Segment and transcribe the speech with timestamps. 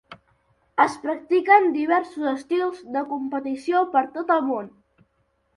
[0.85, 4.77] Es practiquen diversos estils de competició per tot el món.